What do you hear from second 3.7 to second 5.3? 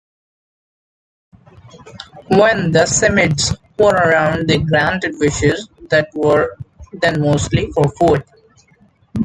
were around they granted